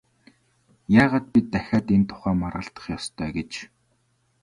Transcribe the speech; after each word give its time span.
Яагаад 1.03 1.25
бид 1.33 1.45
дахиад 1.53 1.87
энэ 1.95 2.07
тухай 2.09 2.33
маргалдах 2.41 2.85
ёстой 2.97 3.29
гэж? 3.37 3.51